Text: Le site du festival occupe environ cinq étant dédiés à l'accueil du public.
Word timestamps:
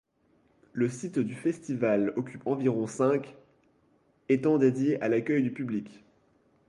Le 0.73 0.89
site 0.89 1.19
du 1.19 1.35
festival 1.35 2.13
occupe 2.15 2.47
environ 2.47 2.87
cinq 2.87 3.35
étant 4.29 4.57
dédiés 4.57 4.99
à 4.99 5.07
l'accueil 5.09 5.43
du 5.43 5.53
public. 5.53 6.03